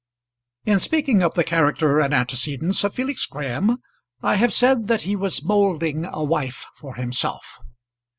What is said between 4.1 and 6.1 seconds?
I have said that he was moulding